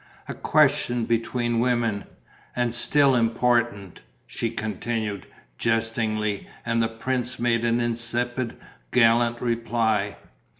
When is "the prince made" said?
6.81-7.63